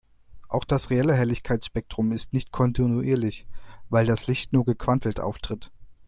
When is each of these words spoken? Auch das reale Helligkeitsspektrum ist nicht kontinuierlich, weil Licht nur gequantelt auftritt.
Auch 0.49 0.63
das 0.63 0.89
reale 0.89 1.13
Helligkeitsspektrum 1.13 2.11
ist 2.11 2.33
nicht 2.33 2.51
kontinuierlich, 2.51 3.45
weil 3.89 4.11
Licht 4.27 4.51
nur 4.51 4.65
gequantelt 4.65 5.19
auftritt. 5.19 5.71